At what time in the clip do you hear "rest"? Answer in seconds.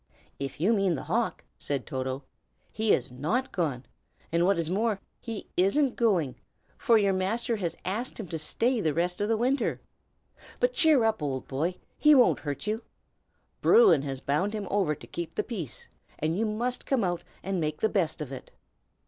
8.95-9.21